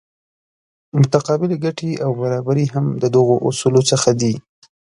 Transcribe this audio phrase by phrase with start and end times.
[0.99, 4.33] متقابلې ګټې او برابري هم د دغو اصولو څخه دي.